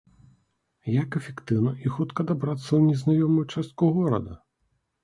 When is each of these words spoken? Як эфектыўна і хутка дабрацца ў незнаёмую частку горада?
Як 0.93 1.17
эфектыўна 1.19 1.75
і 1.85 1.93
хутка 1.99 2.27
дабрацца 2.33 2.69
ў 2.79 2.81
незнаёмую 2.89 3.45
частку 3.53 3.93
горада? 4.01 4.33